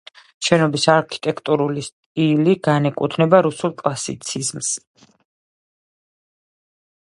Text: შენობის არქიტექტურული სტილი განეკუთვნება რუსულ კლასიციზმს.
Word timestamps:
შენობის 0.45 0.85
არქიტექტურული 0.93 1.83
სტილი 1.87 2.55
განეკუთვნება 2.69 3.43
რუსულ 3.49 3.77
კლასიციზმს. 3.83 4.73